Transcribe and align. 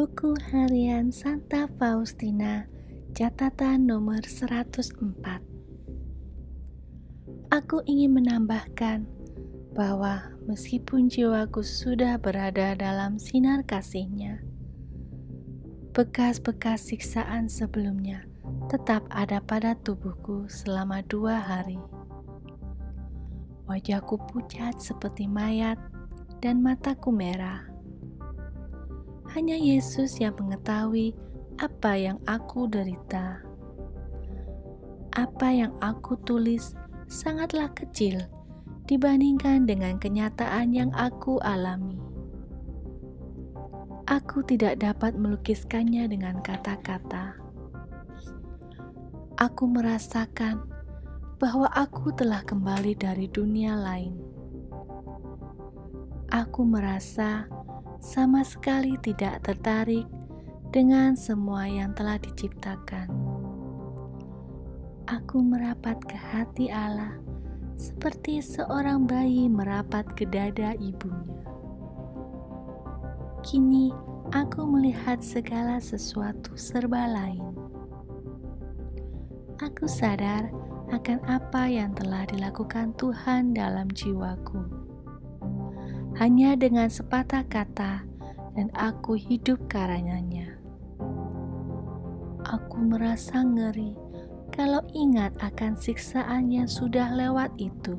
Buku 0.00 0.32
Harian 0.48 1.12
Santa 1.12 1.68
Faustina 1.76 2.64
Catatan 3.12 3.84
nomor 3.84 4.24
104 4.24 4.96
Aku 7.52 7.84
ingin 7.84 8.16
menambahkan 8.16 9.04
bahwa 9.76 10.24
meskipun 10.48 11.12
jiwaku 11.12 11.60
sudah 11.60 12.16
berada 12.16 12.72
dalam 12.80 13.20
sinar 13.20 13.60
kasihnya, 13.68 14.40
bekas-bekas 15.92 16.80
siksaan 16.80 17.52
sebelumnya 17.52 18.24
tetap 18.72 19.04
ada 19.12 19.44
pada 19.44 19.76
tubuhku 19.84 20.48
selama 20.48 21.04
dua 21.04 21.44
hari. 21.44 21.76
Wajahku 23.68 24.16
pucat 24.32 24.80
seperti 24.80 25.28
mayat 25.28 25.76
dan 26.40 26.64
mataku 26.64 27.12
merah 27.12 27.69
hanya 29.30 29.54
Yesus 29.54 30.18
yang 30.18 30.34
mengetahui 30.34 31.14
apa 31.62 31.94
yang 31.94 32.18
aku 32.26 32.66
derita. 32.66 33.38
Apa 35.14 35.54
yang 35.54 35.74
aku 35.78 36.18
tulis 36.26 36.74
sangatlah 37.06 37.70
kecil 37.74 38.18
dibandingkan 38.90 39.70
dengan 39.70 40.02
kenyataan 40.02 40.74
yang 40.74 40.90
aku 40.98 41.38
alami. 41.46 41.94
Aku 44.10 44.42
tidak 44.42 44.82
dapat 44.82 45.14
melukiskannya 45.14 46.10
dengan 46.10 46.42
kata-kata. 46.42 47.38
Aku 49.38 49.70
merasakan 49.70 50.66
bahwa 51.38 51.70
aku 51.70 52.10
telah 52.18 52.42
kembali 52.42 52.98
dari 52.98 53.30
dunia 53.30 53.78
lain. 53.78 54.18
Aku 56.34 56.66
merasa 56.66 57.46
sama 58.00 58.40
sekali 58.40 58.96
tidak 59.04 59.44
tertarik 59.44 60.08
dengan 60.72 61.12
semua 61.12 61.68
yang 61.68 61.92
telah 61.92 62.16
diciptakan. 62.16 63.12
Aku 65.04 65.44
merapat 65.44 66.00
ke 66.08 66.16
hati 66.16 66.72
Allah 66.72 67.20
seperti 67.76 68.40
seorang 68.40 69.04
bayi 69.04 69.52
merapat 69.52 70.08
ke 70.16 70.24
dada 70.24 70.72
ibunya. 70.80 71.44
Kini 73.44 73.92
aku 74.32 74.64
melihat 74.64 75.20
segala 75.20 75.76
sesuatu 75.76 76.56
serba 76.56 77.04
lain. 77.04 77.52
Aku 79.60 79.84
sadar 79.84 80.48
akan 80.88 81.20
apa 81.28 81.68
yang 81.68 81.92
telah 81.92 82.24
dilakukan 82.32 82.96
Tuhan 82.96 83.52
dalam 83.52 83.92
jiwaku 83.92 84.79
hanya 86.20 86.52
dengan 86.52 86.92
sepatah 86.92 87.48
kata 87.48 88.04
dan 88.52 88.68
aku 88.76 89.16
hidup 89.16 89.56
karenanya. 89.72 90.52
Aku 92.44 92.76
merasa 92.76 93.40
ngeri 93.40 93.96
kalau 94.52 94.84
ingat 94.92 95.32
akan 95.40 95.80
siksaan 95.80 96.52
yang 96.52 96.68
sudah 96.68 97.08
lewat 97.16 97.48
itu. 97.56 97.96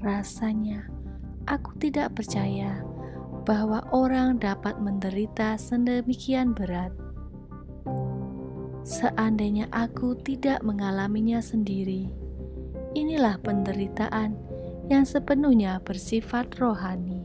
Rasanya 0.00 0.88
aku 1.44 1.76
tidak 1.76 2.16
percaya 2.16 2.80
bahwa 3.44 3.84
orang 3.92 4.40
dapat 4.40 4.80
menderita 4.80 5.60
sedemikian 5.60 6.56
berat. 6.56 6.96
Seandainya 8.88 9.68
aku 9.68 10.16
tidak 10.24 10.64
mengalaminya 10.64 11.44
sendiri, 11.44 12.08
inilah 12.96 13.36
penderitaan 13.44 14.51
yang 14.90 15.06
sepenuhnya 15.06 15.78
bersifat 15.84 16.50
rohani. 16.58 17.22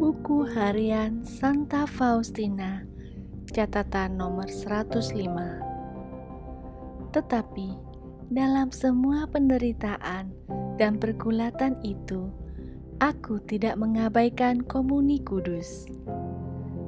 Buku 0.00 0.44
Harian 0.48 1.24
Santa 1.24 1.84
Faustina 1.88 2.84
Catatan 3.52 4.16
nomor 4.16 4.48
105 4.48 5.12
Tetapi 7.12 7.68
dalam 8.32 8.72
semua 8.72 9.28
penderitaan 9.28 10.32
dan 10.80 10.96
pergulatan 10.96 11.76
itu, 11.84 12.32
aku 12.96 13.44
tidak 13.44 13.76
mengabaikan 13.76 14.64
komuni 14.64 15.20
kudus. 15.20 15.84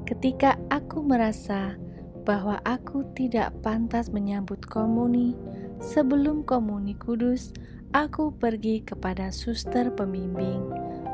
Ketika 0.08 0.56
aku 0.72 1.04
merasa 1.04 1.76
bahwa 2.24 2.56
aku 2.64 3.04
tidak 3.12 3.52
pantas 3.60 4.08
menyambut 4.08 4.64
komuni 4.64 5.36
sebelum 5.84 6.48
komuni 6.48 6.96
kudus, 6.96 7.52
aku 7.94 8.34
pergi 8.34 8.82
kepada 8.82 9.30
suster 9.30 9.86
pembimbing 9.94 10.66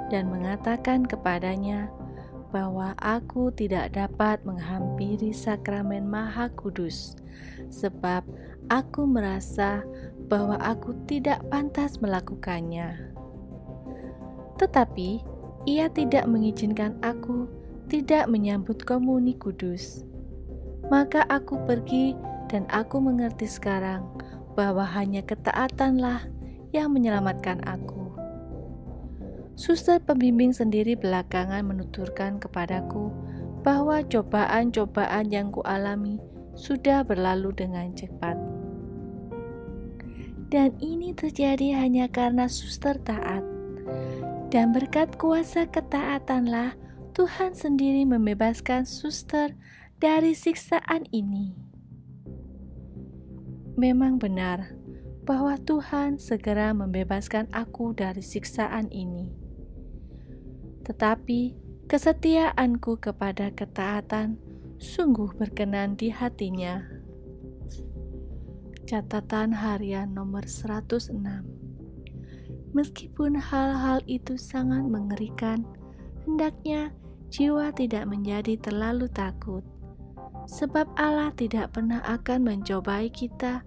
dan 0.09 0.33
mengatakan 0.33 1.05
kepadanya 1.05 1.93
bahwa 2.51 2.97
aku 2.99 3.53
tidak 3.55 3.95
dapat 3.95 4.43
menghampiri 4.43 5.31
sakramen 5.31 6.09
Maha 6.09 6.51
Kudus, 6.57 7.15
sebab 7.71 8.25
aku 8.73 9.07
merasa 9.07 9.85
bahwa 10.27 10.59
aku 10.59 10.97
tidak 11.07 11.45
pantas 11.53 12.01
melakukannya. 12.03 13.13
Tetapi 14.59 15.23
ia 15.69 15.87
tidak 15.93 16.27
mengizinkan 16.27 16.97
aku 17.05 17.47
tidak 17.93 18.27
menyambut 18.27 18.83
komuni 18.87 19.35
kudus. 19.37 20.07
Maka 20.89 21.27
aku 21.29 21.59
pergi 21.69 22.17
dan 22.51 22.67
aku 22.71 22.99
mengerti 22.99 23.47
sekarang 23.47 24.07
bahwa 24.59 24.83
hanya 24.83 25.23
ketaatanlah 25.23 26.27
yang 26.71 26.95
menyelamatkan 26.95 27.63
aku. 27.67 28.11
Suster 29.61 30.01
pembimbing 30.01 30.57
sendiri 30.57 30.97
belakangan 30.97 31.61
menuturkan 31.67 32.41
kepadaku 32.41 33.13
bahwa 33.61 34.01
cobaan-cobaan 34.01 35.29
yang 35.29 35.53
kualami 35.53 36.17
sudah 36.57 37.05
berlalu 37.05 37.53
dengan 37.53 37.93
cepat. 37.93 38.41
Dan 40.51 40.75
ini 40.83 41.15
terjadi 41.15 41.79
hanya 41.79 42.11
karena 42.11 42.51
suster 42.51 42.99
taat. 42.99 43.45
Dan 44.51 44.75
berkat 44.75 45.15
kuasa 45.15 45.69
ketaatanlah 45.71 46.75
Tuhan 47.15 47.55
sendiri 47.55 48.03
membebaskan 48.03 48.83
suster 48.83 49.55
dari 50.03 50.35
siksaan 50.35 51.07
ini. 51.15 51.55
Memang 53.79 54.19
benar, 54.19 54.80
bahwa 55.31 55.55
Tuhan 55.63 56.19
segera 56.19 56.75
membebaskan 56.75 57.47
aku 57.55 57.95
dari 57.95 58.19
siksaan 58.19 58.91
ini. 58.91 59.31
Tetapi 60.83 61.55
kesetiaanku 61.87 62.99
kepada 62.99 63.55
ketaatan 63.55 64.43
sungguh 64.83 65.31
berkenan 65.39 65.95
di 65.95 66.11
hatinya. 66.11 66.83
Catatan 68.91 69.55
harian 69.55 70.11
nomor 70.11 70.51
106 70.51 71.15
Meskipun 72.75 73.39
hal-hal 73.39 74.03
itu 74.11 74.35
sangat 74.35 74.83
mengerikan, 74.83 75.63
hendaknya 76.27 76.91
jiwa 77.31 77.71
tidak 77.71 78.11
menjadi 78.11 78.59
terlalu 78.59 79.07
takut, 79.15 79.63
sebab 80.51 80.91
Allah 80.99 81.31
tidak 81.39 81.71
pernah 81.71 82.03
akan 82.03 82.51
mencobai 82.51 83.15
kita 83.15 83.63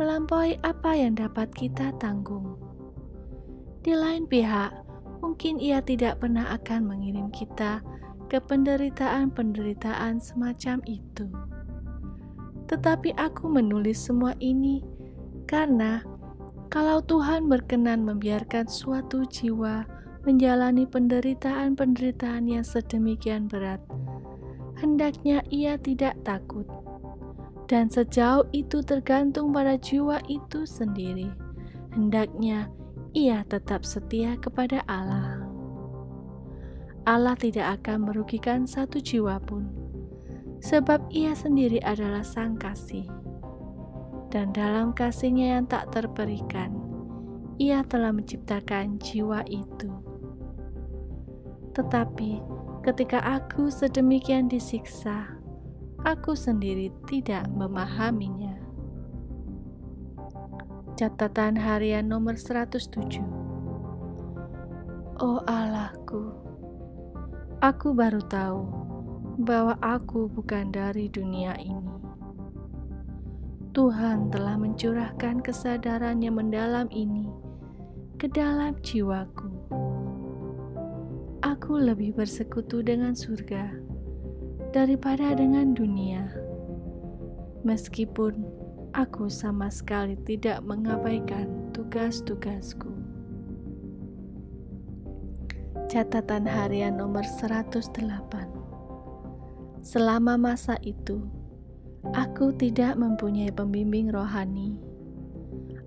melampaui 0.00 0.56
apa 0.64 0.96
yang 0.96 1.18
dapat 1.18 1.52
kita 1.52 1.92
tanggung. 2.00 2.56
Di 3.82 3.92
lain 3.92 4.24
pihak, 4.24 4.72
mungkin 5.20 5.58
Ia 5.60 5.82
tidak 5.84 6.22
pernah 6.22 6.48
akan 6.54 6.86
mengirim 6.88 7.28
kita 7.34 7.84
ke 8.32 8.40
penderitaan-penderitaan 8.40 10.22
semacam 10.22 10.80
itu. 10.88 11.28
Tetapi 12.72 13.12
aku 13.20 13.52
menulis 13.52 14.00
semua 14.00 14.32
ini 14.40 14.80
karena 15.44 16.00
kalau 16.72 17.04
Tuhan 17.04 17.52
berkenan 17.52 18.08
membiarkan 18.08 18.64
suatu 18.64 19.28
jiwa 19.28 19.84
menjalani 20.24 20.88
penderitaan-penderitaan 20.88 22.48
yang 22.48 22.64
sedemikian 22.64 23.44
berat, 23.44 23.82
hendaknya 24.80 25.44
ia 25.52 25.76
tidak 25.76 26.16
takut 26.24 26.64
dan 27.70 27.90
sejauh 27.90 28.46
itu 28.54 28.82
tergantung 28.82 29.50
pada 29.50 29.78
jiwa 29.78 30.18
itu 30.26 30.66
sendiri. 30.66 31.30
Hendaknya 31.92 32.72
ia 33.12 33.44
tetap 33.44 33.84
setia 33.84 34.40
kepada 34.40 34.80
Allah. 34.88 35.44
Allah 37.02 37.34
tidak 37.34 37.82
akan 37.82 38.06
merugikan 38.08 38.62
satu 38.62 39.02
jiwa 39.02 39.42
pun, 39.42 39.66
sebab 40.62 41.02
Ia 41.10 41.34
sendiri 41.34 41.82
adalah 41.82 42.22
Sang 42.22 42.54
Kasih, 42.54 43.10
dan 44.30 44.54
dalam 44.54 44.94
kasihnya 44.94 45.58
yang 45.58 45.66
tak 45.66 45.90
terperikan, 45.90 46.78
Ia 47.58 47.82
telah 47.84 48.14
menciptakan 48.14 49.02
jiwa 49.02 49.42
itu. 49.50 49.90
Tetapi 51.74 52.38
ketika 52.86 53.18
aku 53.18 53.66
sedemikian 53.66 54.46
disiksa, 54.46 55.41
aku 56.02 56.34
sendiri 56.34 56.90
tidak 57.06 57.46
memahaminya. 57.54 58.58
Catatan 60.98 61.56
harian 61.56 62.06
nomor 62.06 62.36
107 62.36 63.22
Oh 65.22 65.38
Allahku, 65.46 66.34
Aku 67.62 67.94
baru 67.94 68.18
tahu 68.26 68.66
bahwa 69.38 69.78
aku 69.78 70.26
bukan 70.26 70.74
dari 70.74 71.06
dunia 71.06 71.54
ini. 71.62 71.94
Tuhan 73.72 74.28
telah 74.28 74.58
mencurahkan 74.60 75.40
kesadaran 75.40 76.20
yang 76.20 76.36
mendalam 76.36 76.90
ini 76.92 77.30
ke 78.20 78.28
dalam 78.28 78.76
jiwaku. 78.82 79.48
Aku 81.42 81.78
lebih 81.78 82.18
bersekutu 82.18 82.82
dengan 82.84 83.14
surga 83.16 83.81
daripada 84.72 85.36
dengan 85.36 85.76
dunia, 85.76 86.32
meskipun 87.60 88.40
aku 88.96 89.28
sama 89.28 89.68
sekali 89.68 90.16
tidak 90.24 90.64
mengabaikan 90.64 91.68
tugas-tugasku. 91.76 92.88
Catatan 95.92 96.48
harian 96.48 96.96
nomor 96.96 97.20
108 97.20 99.84
Selama 99.84 100.40
masa 100.40 100.80
itu, 100.80 101.20
aku 102.16 102.56
tidak 102.56 102.96
mempunyai 102.96 103.52
pembimbing 103.52 104.08
rohani. 104.08 104.72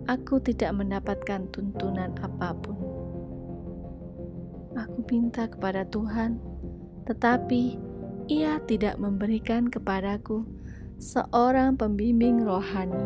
Aku 0.05 0.37
tidak 0.37 0.77
mendapatkan 0.77 1.49
tuntunan 1.49 2.13
apa 2.21 2.53
pun. 2.53 2.77
Aku 4.77 5.01
minta 5.09 5.49
kepada 5.49 5.89
Tuhan, 5.89 6.37
tetapi 7.09 7.94
Ia 8.25 8.57
tidak 8.65 8.97
memberikan 8.97 9.69
kepadaku 9.69 10.49
seorang 10.97 11.77
pembimbing 11.77 12.41
rohani. 12.41 13.05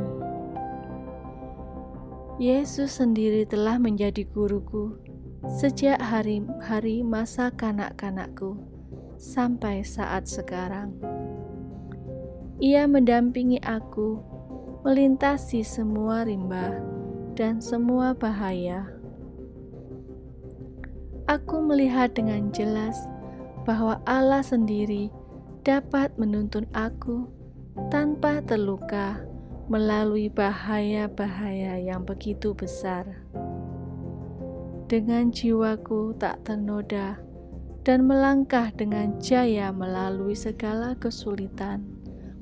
Yesus 2.39 3.04
sendiri 3.04 3.44
telah 3.44 3.75
menjadi 3.75 4.24
guruku 4.24 4.95
sejak 5.60 6.00
hari-hari 6.00 7.04
masa 7.04 7.51
kanak-kanakku 7.51 8.63
sampai 9.19 9.83
saat 9.83 10.24
sekarang. 10.24 10.95
Ia 12.63 12.88
mendampingi 12.88 13.60
aku 13.60 14.24
melintasi 14.88 15.68
semua 15.68 16.24
rimba 16.24 16.80
dan 17.36 17.60
semua 17.60 18.16
bahaya. 18.16 18.88
Aku 21.27 21.60
melihat 21.60 22.16
dengan 22.16 22.56
jelas 22.56 22.95
bahwa 23.69 24.01
Allah 24.10 24.42
sendiri 24.42 25.13
dapat 25.62 26.18
menuntun 26.18 26.66
aku 26.74 27.30
tanpa 27.94 28.42
terluka 28.42 29.21
melalui 29.69 30.25
bahaya-bahaya 30.25 31.77
yang 31.77 32.01
begitu 32.01 32.57
besar 32.57 33.06
dengan 34.89 35.30
jiwaku 35.30 36.18
tak 36.18 36.42
ternoda 36.42 37.21
dan 37.86 38.10
melangkah 38.10 38.74
dengan 38.74 39.21
jaya 39.21 39.69
melalui 39.69 40.33
segala 40.33 40.98
kesulitan, 40.98 41.86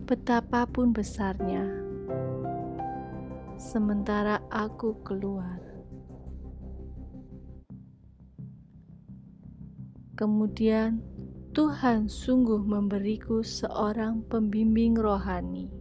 betapapun 0.08 0.96
besarnya. 0.96 1.68
Sementara 3.60 4.40
aku 4.48 4.96
keluar, 5.04 5.60
kemudian 10.16 11.04
Tuhan 11.58 12.06
sungguh 12.06 12.62
memberiku 12.62 13.42
seorang 13.42 14.22
pembimbing 14.30 14.94
rohani. 14.94 15.74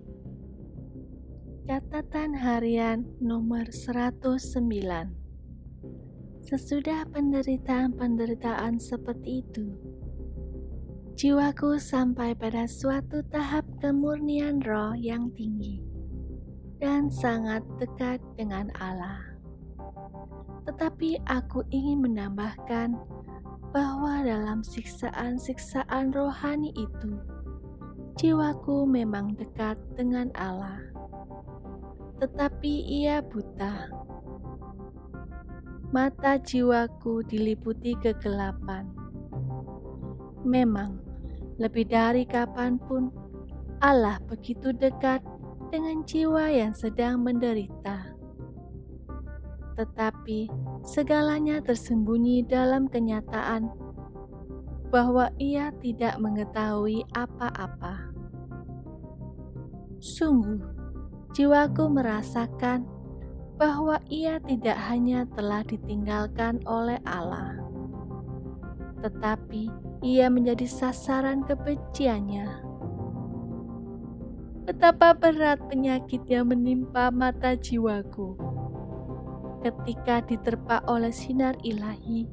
Catatan 1.68 2.32
harian 2.32 3.04
nomor 3.20 3.68
109 3.68 4.56
Sesudah 6.40 7.04
penderitaan-penderitaan 7.12 8.80
seperti 8.80 9.44
itu, 9.44 9.76
jiwaku 11.12 11.76
sampai 11.76 12.32
pada 12.32 12.64
suatu 12.64 13.20
tahap 13.28 13.68
kemurnian 13.76 14.64
roh 14.64 14.96
yang 14.96 15.28
tinggi 15.36 15.84
dan 16.80 17.12
sangat 17.12 17.60
dekat 17.76 18.24
dengan 18.40 18.72
Allah. 18.80 19.20
Tetapi 20.64 21.20
aku 21.28 21.68
ingin 21.68 22.00
menambahkan 22.00 22.96
bahwa 23.76 24.24
dalam 24.24 24.64
siksaan-siksaan 24.64 26.16
rohani 26.16 26.72
itu, 26.72 27.20
jiwaku 28.16 28.88
memang 28.88 29.36
dekat 29.36 29.76
dengan 30.00 30.32
Allah, 30.32 30.80
tetapi 32.16 32.88
ia 32.88 33.20
buta 33.20 33.92
mata 35.92 36.40
jiwaku 36.40 37.20
diliputi 37.28 37.92
kegelapan. 38.00 38.88
Memang, 40.40 40.96
lebih 41.60 41.84
dari 41.84 42.24
kapan 42.24 42.80
pun, 42.80 43.12
Allah 43.84 44.16
begitu 44.24 44.72
dekat 44.72 45.20
dengan 45.68 46.00
jiwa 46.08 46.48
yang 46.48 46.72
sedang 46.72 47.20
menderita. 47.20 48.16
Tetapi 49.76 50.48
segalanya 50.86 51.58
tersembunyi 51.58 52.46
dalam 52.46 52.86
kenyataan 52.86 53.74
bahwa 54.94 55.34
ia 55.42 55.74
tidak 55.82 56.14
mengetahui 56.22 57.02
apa-apa. 57.10 58.14
Sungguh, 59.98 60.62
jiwaku 61.34 61.90
merasakan 61.90 62.86
bahwa 63.58 63.98
ia 64.06 64.38
tidak 64.38 64.78
hanya 64.86 65.26
telah 65.34 65.66
ditinggalkan 65.66 66.62
oleh 66.70 67.02
Allah, 67.02 67.58
tetapi 69.02 69.66
ia 70.06 70.30
menjadi 70.30 70.70
sasaran 70.70 71.42
kebenciannya. 71.42 72.62
Betapa 74.70 75.18
berat 75.18 75.58
penyakit 75.66 76.22
yang 76.30 76.54
menimpa 76.54 77.10
mata 77.10 77.58
jiwaku. 77.58 78.45
Ketika 79.66 80.22
diterpa 80.22 80.86
oleh 80.86 81.10
sinar 81.10 81.58
ilahi, 81.66 82.30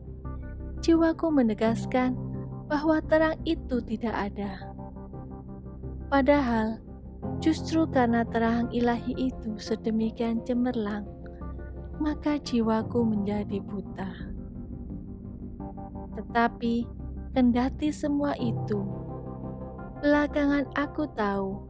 jiwaku 0.85 1.33
menegaskan 1.33 2.13
bahwa 2.69 3.01
terang 3.09 3.41
itu 3.41 3.81
tidak 3.81 4.29
ada. 4.29 4.69
Padahal, 6.13 6.77
Justru 7.39 7.87
karena 7.87 8.23
terang 8.27 8.71
ilahi 8.71 9.31
itu 9.31 9.55
sedemikian 9.55 10.43
cemerlang, 10.43 11.07
maka 11.99 12.39
jiwaku 12.39 13.03
menjadi 13.03 13.59
buta. 13.63 14.11
Tetapi, 16.19 16.87
kendati 17.35 17.89
semua 17.91 18.35
itu, 18.39 18.79
belakangan 20.03 20.67
aku 20.75 21.03
tahu 21.15 21.67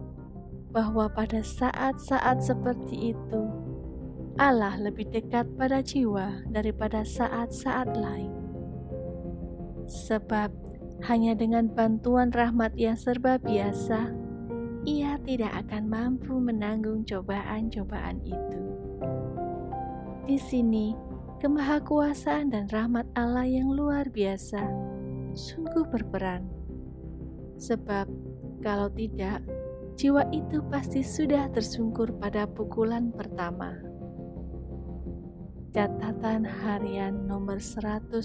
bahwa 0.74 1.06
pada 1.10 1.42
saat-saat 1.42 2.42
seperti 2.42 3.14
itu, 3.14 3.42
Allah 4.42 4.82
lebih 4.82 5.14
dekat 5.14 5.46
pada 5.54 5.86
jiwa 5.86 6.42
daripada 6.50 7.06
saat-saat 7.06 7.94
lain. 7.94 8.34
Sebab 9.86 10.50
hanya 11.06 11.38
dengan 11.38 11.70
bantuan 11.70 12.34
rahmat 12.34 12.74
yang 12.74 12.98
serba 12.98 13.38
biasa, 13.38 14.10
ia 14.90 15.22
tidak 15.22 15.54
akan 15.68 15.86
mampu 15.86 16.34
menanggung 16.42 17.06
cobaan-cobaan 17.06 18.26
itu. 18.26 18.60
Di 20.26 20.40
sini, 20.42 20.98
kemahakuasaan 21.44 22.50
dan 22.50 22.66
rahmat 22.74 23.06
Allah 23.14 23.46
yang 23.46 23.70
luar 23.70 24.10
biasa 24.10 24.66
sungguh 25.38 25.86
berperan. 25.94 26.48
Sebab, 27.62 28.10
kalau 28.66 28.90
tidak, 28.90 29.46
jiwa 29.94 30.26
itu 30.34 30.58
pasti 30.74 31.06
sudah 31.06 31.54
tersungkur 31.54 32.18
pada 32.18 32.50
pukulan 32.50 33.14
pertama. 33.14 33.93
Catatan 35.74 36.46
harian 36.46 37.26
nomor 37.26 37.58
110 37.58 38.22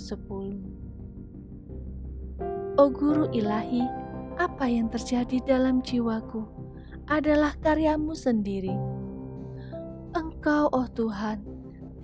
Oh 2.76 2.92
Guru 2.92 3.24
Ilahi, 3.32 3.88
apa 4.36 4.68
yang 4.68 4.92
terjadi 4.92 5.40
dalam 5.48 5.80
jiwaku 5.80 6.44
adalah 7.08 7.56
karyamu 7.64 8.12
sendiri. 8.12 8.76
Engkau, 10.12 10.68
oh 10.76 10.92
Tuhan, 10.92 11.40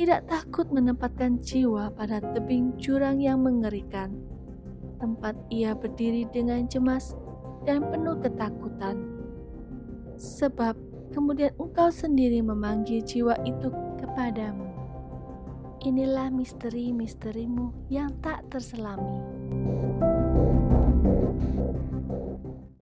tidak 0.00 0.24
takut 0.32 0.64
menempatkan 0.72 1.36
jiwa 1.44 1.92
pada 1.92 2.24
tebing 2.32 2.72
jurang 2.80 3.20
yang 3.20 3.44
mengerikan, 3.44 4.16
tempat 4.96 5.36
ia 5.52 5.76
berdiri 5.76 6.24
dengan 6.32 6.64
cemas 6.72 7.12
dan 7.68 7.84
penuh 7.92 8.16
ketakutan. 8.16 8.96
Sebab 10.16 10.72
kemudian 11.12 11.52
engkau 11.60 11.92
sendiri 11.92 12.40
memanggil 12.40 13.04
jiwa 13.04 13.36
itu 13.44 13.68
kepadamu. 14.00 14.63
Inilah 15.84 16.32
misteri-misterimu 16.32 17.92
yang 17.92 18.08
tak 18.24 18.48
terselami. 18.48 19.20